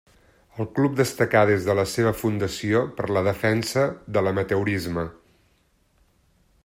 El 0.61 0.67
club 0.77 0.95
destacà 1.01 1.43
des 1.49 1.67
de 1.67 1.75
la 1.79 1.83
seva 1.91 2.13
fundació 2.21 2.81
per 3.01 3.07
la 3.17 3.23
defensa 3.29 3.85
de 4.17 4.25
l'amateurisme. 4.29 5.05